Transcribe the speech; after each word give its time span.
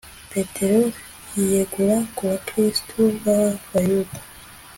Petero 0.31 0.81
yiregura 1.33 1.97
ku 2.15 2.21
bakristo 2.29 2.97
b 3.23 3.23
Abayuda 3.37 4.17